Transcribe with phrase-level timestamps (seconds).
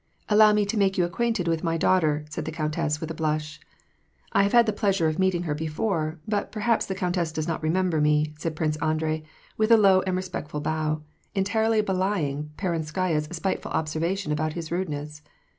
[0.29, 3.59] "Allow me to make you acquainted with my daughter," said the countess, with a blush."
[4.33, 7.47] I have had the pleasure of meeting her before, but per haps the countess does
[7.47, 9.21] not remember me," said Prince Andrei,
[9.57, 11.03] with a Tow and respectful bow;
[11.35, 15.21] entirely belying Peron skaya's spiteful observation about his rudeness.